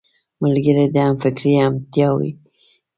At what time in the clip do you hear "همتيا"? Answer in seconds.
1.63-2.09